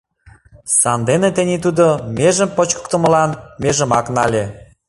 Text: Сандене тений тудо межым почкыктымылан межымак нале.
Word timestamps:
Сандене 0.79 1.29
тений 1.35 1.61
тудо 1.65 1.85
межым 2.15 2.49
почкыктымылан 2.55 3.31
межымак 3.61 4.05
нале. 4.15 4.43